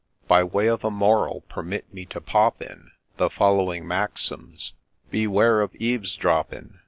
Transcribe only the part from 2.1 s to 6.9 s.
pop in The following maxims:— Beware of eaves dropping